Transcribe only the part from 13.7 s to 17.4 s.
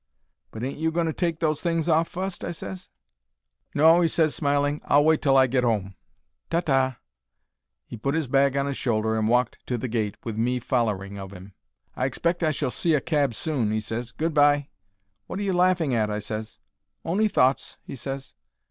ses. "Good bye." "Wot are you laughing at?" I ses. "On'y